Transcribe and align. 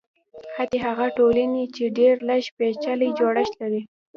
حتی 0.55 0.77
هغه 0.85 1.07
ټولنې 1.17 1.63
چې 1.75 1.83
ډېر 1.97 2.15
لږ 2.29 2.43
پېچلی 2.57 3.09
جوړښت 3.19 3.53
لري. 3.61 3.81